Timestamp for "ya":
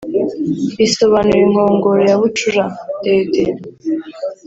2.09-2.15